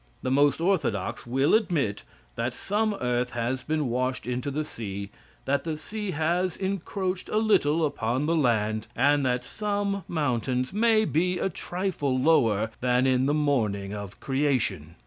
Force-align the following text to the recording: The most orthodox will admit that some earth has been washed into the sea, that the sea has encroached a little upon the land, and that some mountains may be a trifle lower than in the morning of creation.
The 0.23 0.31
most 0.31 0.59
orthodox 0.59 1.27
will 1.27 1.53
admit 1.53 2.01
that 2.35 2.55
some 2.55 2.95
earth 2.95 3.29
has 3.33 3.61
been 3.61 3.87
washed 3.87 4.25
into 4.25 4.49
the 4.49 4.65
sea, 4.65 5.11
that 5.45 5.63
the 5.63 5.77
sea 5.77 6.09
has 6.09 6.57
encroached 6.57 7.29
a 7.29 7.37
little 7.37 7.85
upon 7.85 8.25
the 8.25 8.35
land, 8.35 8.87
and 8.95 9.23
that 9.27 9.43
some 9.43 10.03
mountains 10.07 10.73
may 10.73 11.05
be 11.05 11.37
a 11.37 11.49
trifle 11.49 12.17
lower 12.17 12.71
than 12.81 13.05
in 13.05 13.27
the 13.27 13.35
morning 13.35 13.93
of 13.93 14.19
creation. 14.19 14.95